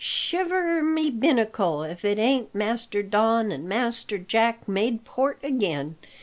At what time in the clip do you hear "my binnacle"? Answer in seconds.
0.81-1.83